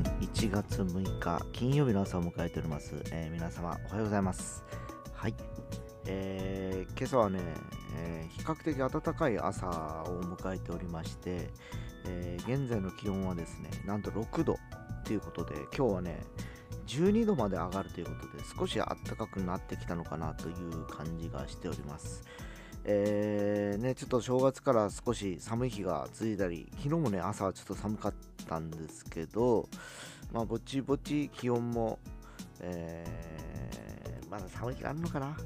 [0.00, 4.64] 1月6日金曜日の朝を迎えております、えー皆様おはようございます。
[5.12, 5.34] はい、
[6.06, 7.40] えー今朝はね、
[7.98, 9.66] えー比較的暖かい朝
[10.06, 11.50] を迎えておりまして、
[12.06, 14.56] えー現在の気温はですねなんと6度
[15.04, 16.20] ということで今日はね
[16.86, 22.22] 12度まで上がるということで少し暖かくなってきたのかなという感じがしております。
[22.84, 29.68] えーね、ちょっと正月から少し寒い日が続いたり、昨日もね、朝はちょっと寒かったたんですけど、
[30.32, 31.98] まあ、ぼちぼち気温も、
[32.60, 35.36] えーまだ寒い日があるのかな？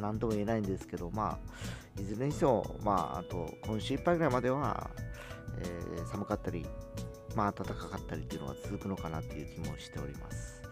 [0.00, 1.38] なんとも言えないんですけど、ま
[1.96, 4.88] あ、いずれにしても、まあ、あと、今週いっぱいぐらいまでは、
[5.58, 6.64] えー寒かったり、
[7.36, 10.62] まあ、暖かかったりっていうのが続くのかなっていう気もしております。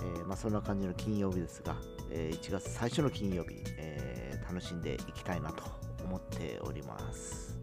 [0.00, 1.76] えーまあ、そんな感じの金曜日ですが、
[2.10, 5.62] えー1月最初の金曜日、えー楽しんでいきたいなと
[6.04, 7.56] 思っております。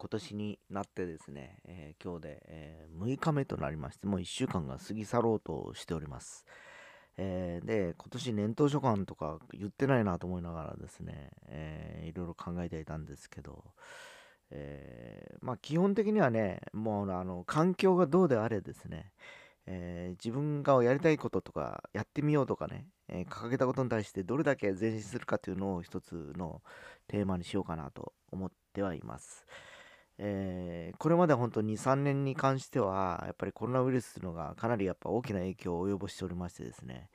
[0.00, 6.46] 今年になってですね、えー今日で、えー6日目となりまして、もう1週間が過ぎ去ろうとしております。
[7.18, 13.62] えーで、今年年頭書簡とか言ってないなと思いながらですね、えーいろいろ考えていたんですけど、
[14.50, 19.12] えまあ基本的にはね、もうあの環境がどうであれですね、
[19.66, 26.62] え自分がやりたいこととかやってみようとかね、え掲げたことに対してどれだけ前進するかというのを一つの
[27.06, 29.46] テーマにしようかなと思ってはいます。
[30.22, 37.08] えーこれまで本当に2、3年に関しては、やっぱりコロナウイルスというのがかなりやっぱ大きな影響を及ぼしておりましてですね、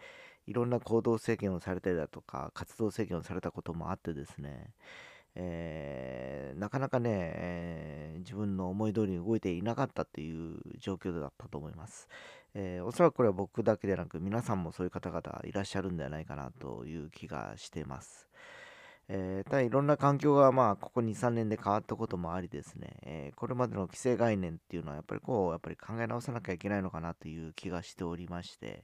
[0.48, 4.74] いろんな行動制限をされたりだとか、活動制限をされたこともあってですね、
[5.36, 12.08] えーなかなかね、えー自分の思い通りに動いていなかったっていう状況だったと思います。
[12.56, 18.28] えーおそらくこれは僕だけでなく皆さんもそういう方々いらっしゃるんではないかなという気がしています。
[19.08, 28.84] えーただいろんな環境がまあここ2、3年で変わったこともありですね、えーこれまでの規制概念っていうのはやっぱりこう、やっぱり考え直さなきゃいけないのかなという気がしておりまして、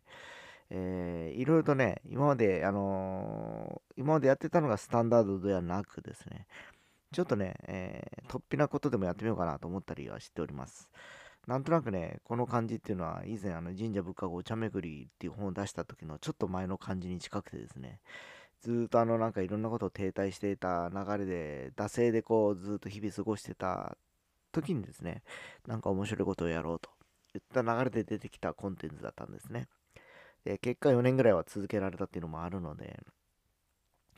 [0.69, 6.45] えーいろいろとね、今まで、あのー今までやってたのがスタンダードではなくですね、
[7.11, 10.89] ちょっとね、えー突飛なことでもやってみようかなと思ったりはしております。
[11.47, 17.99] なんとなくね、この感じっていうのは、以前、あの神社仏閣お茶巡りっていう本を出した時のちょっと前の感じに近くてですね、
[18.61, 23.97] ずっとあのなんかいろんなことを停滞していた流れで、惰性でこうずっと日々過ごしてた
[24.51, 25.23] 時にですね、
[25.67, 26.89] なんか面白いことをやろうと
[27.35, 29.67] いった流れで出てきたコンテンツだったんですね。
[30.45, 32.99] で、結果4年ぐらいは続けられたっていうのもあるので、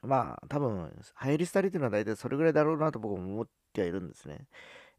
[0.01, 0.91] まあ多分、
[1.23, 4.47] 流行り廃りっていうのは大体それぐらいだろうなと僕も思ってはいるんですね。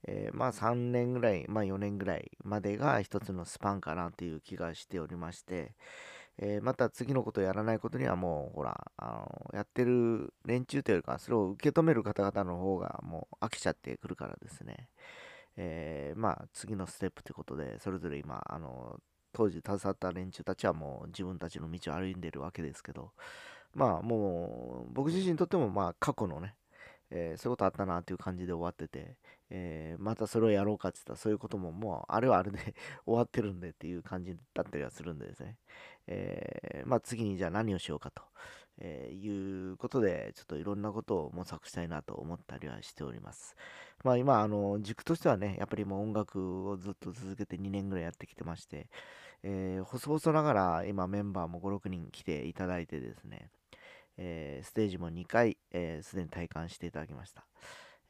[0.06, 5.74] えーまあ3年ぐらい、まあ4年ぐらいまでが一つのスパンかなという気がしておりまして、
[6.38, 14.88] えーまた次のことをやらないことにはもうほら、あのやってる連中というか、それを受け止める方々の方がもう飽きちゃってくるからですね、
[15.56, 18.98] えーまあ次のステップということで、それぞれ今、あの
[19.32, 23.12] 当時携わった連中たちはもう自分たちの道を歩んでるわけですけど、
[23.74, 26.54] まあもう僕自身にとってもまあ過去のね、
[27.14, 29.16] えーそういうことあったなっていう感じで終わってて、
[29.50, 32.58] えーまたそれをやろうかって言ったらそういうことももうあれはあれで
[33.06, 35.56] 終わってるんでっていう感じだったりはするんでですね、
[36.06, 38.22] えーまあ次にじゃあ何をしようかと、
[38.78, 43.56] えいうことでちょっといろんなことを模索したいなと思ったりはしております。
[44.02, 48.88] まあ今あの軸としてはねやっぱりもう音楽をずっと続けて2年ぐらいやってきてまして、
[49.42, 53.50] え細々ながら今メンバーも5、6人来ていただいてですね、
[54.16, 57.46] えーステージも2回すで、えー既に体感していただきました。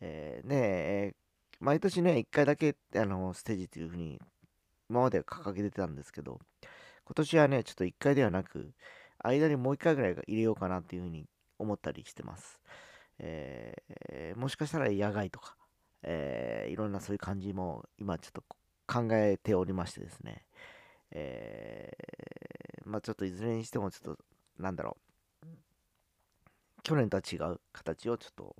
[0.01, 1.17] えーねえー
[1.61, 4.21] 毎年ね、1回だけあのステージというふうに
[4.91, 6.41] 今までは掲げてたんですけど、
[7.07, 8.73] 今年はね、ちょっと1回ではなく、
[9.21, 11.27] 間にもう1回ぐらい入れようかなっていうふうに
[11.59, 12.61] 思ったりしてます。
[13.19, 15.57] えーもしかしたら野外とか、
[16.03, 18.43] えーいろんなそういう感じも今ちょっと
[18.87, 20.45] 考えておりましてですね、
[21.13, 24.23] えーまあちょっといずれにしてもちょっと、
[24.59, 25.04] なんだろう、
[26.85, 28.57] 去年とは違う形をちょっと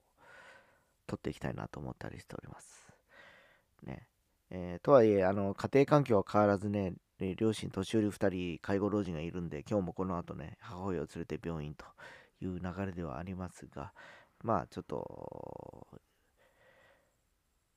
[1.07, 2.93] 取っていきたいなと思ったりしております。
[3.85, 4.09] ね。
[4.51, 6.95] えーとはいえ、あの、家庭環境は変わらずね、
[7.37, 11.85] 両親、年寄り2人、介護老人がいるんで、今日もこの後ね、母親を連れて病院と
[12.41, 13.93] いう流れではありますが、
[14.43, 16.01] まあちょっと、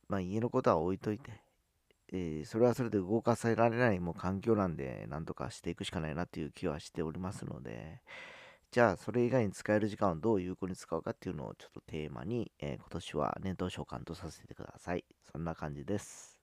[0.07, 1.31] まあ家のことは置いといて、
[2.13, 8.01] えーそれはそれで動かせられないもう環境なんで、なんとかしていくしかないなっていう気はしておりますので、
[8.71, 15.03] じゃあそれ以外に使える時間をどう有効に使うかっていうのをちょっとテーマに、えー、今年は年頭召喚とさせてください。
[15.21, 16.36] そんな感じです。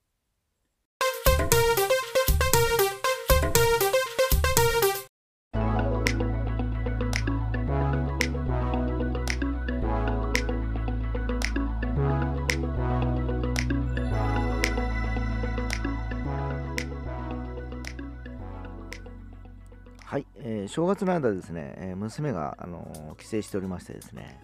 [20.64, 24.40] えー、正月の間ですね、えー、娘が、あのー、帰省しておりましてですね、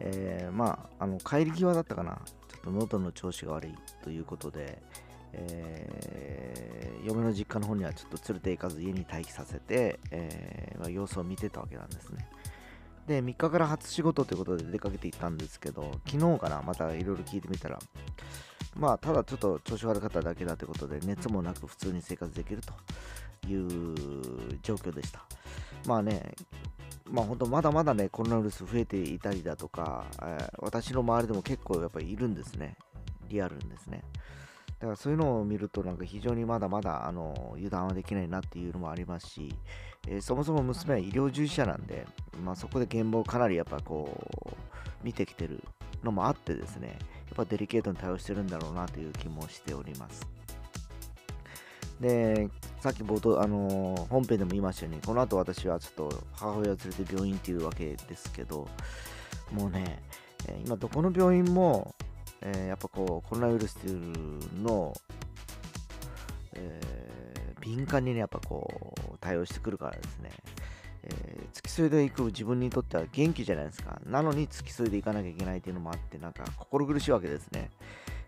[0.00, 4.82] え、まあ、あの帰り際だったかな、ちょっと喉の調子が悪いということで、
[5.32, 12.26] え嫁の実家の方にはちょっと連れて行かず家に待機させて、えまあ、様子を見てたわけなんですね。
[13.06, 17.78] で、3日から初仕事ということで出かけて行ったんですけど、昨日かな、またいろいろ聞いてみたら、
[18.76, 22.72] まあ、ただちょっと調子悪かっただけだということで、熱もなく普通に生活できると
[23.48, 25.24] いう状況でした。
[25.86, 26.34] まあね、
[27.10, 32.76] まあ本当まだまだね、コロナウイルス増えていたりだとか、え、私の周りでも結構やっぱりいるんですね。
[33.28, 34.02] リアルにですね。
[34.78, 39.52] だからそういうのを見るとなんか非常にまだまだあの油断はできないなっていうのもありますし、
[40.06, 42.06] えー、そもそも娘は医療従事者なんで、
[42.44, 44.08] まあ、そこで現場をかなりやっぱこ
[44.46, 44.56] う
[45.02, 45.64] 見てきてる
[46.04, 46.96] のもあってですね、
[47.32, 50.26] っぱデリケートに対応してるんだろうなという気もしております。
[52.00, 52.48] で、
[52.80, 58.68] さっき冒頭、あのー、本編でも言いましたように、この後私はちょっと母親を連れて病院っていうわけですけど、
[59.52, 60.02] もうね、
[60.46, 61.94] え、今どこの病院も、
[62.40, 64.94] えー、やっぱこう、コロナウイルスっていうのを、
[66.54, 66.80] え
[67.60, 70.30] 敏感にね、やっぱこう、対応してくるからですね、
[71.08, 74.00] え付き添いで行く自分にとっては元気じゃないですか。
[74.06, 77.70] なのに付き添いで行かなきゃいけないっていうのもあって、なんか心苦しいわけですね。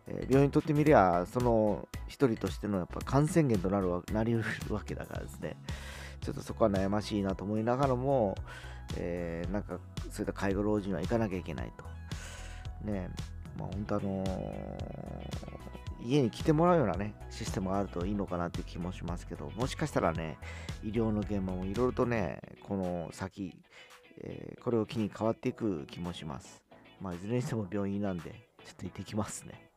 [0.06, 5.56] え病院にとってみりゃ、その一人としてのやっぱ感染源となるわなりうるわけだからですね、
[6.20, 8.36] ちょっとそこは悩ましいなと思いながらも、
[8.96, 9.78] えー、なんか
[10.10, 11.84] そういった介護老人は行かなきゃいけないと。
[12.90, 13.10] ね
[13.58, 14.28] まあ本当あのー、
[16.04, 20.38] 家に来てもらうようなね、システムがあるといいのかなっていう気もしますけど、もしかしたらね、
[20.82, 23.54] 医療の現場もいろいろとね、この先、
[24.18, 26.62] えー、これを機に変わっていく気もします。
[27.00, 28.30] まあ、いずれにしても病院なんで、
[28.64, 29.69] ちょっと行ってきますね。